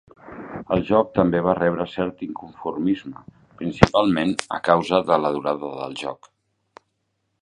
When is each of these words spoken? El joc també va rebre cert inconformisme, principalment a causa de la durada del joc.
El 0.75 0.79
joc 0.85 1.09
també 1.17 1.41
va 1.47 1.53
rebre 1.59 1.85
cert 1.91 2.23
inconformisme, 2.27 3.21
principalment 3.61 4.35
a 4.59 4.63
causa 4.71 5.03
de 5.11 5.23
la 5.27 5.33
durada 5.37 5.71
del 5.83 5.99
joc. 6.05 6.31